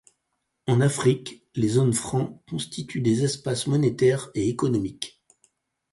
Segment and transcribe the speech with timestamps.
[0.65, 5.21] En Afrique, les zones franc constituent des espaces monétaires et économiques.